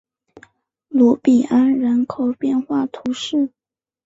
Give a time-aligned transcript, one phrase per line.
[0.87, 3.51] 卢比安人口变化图示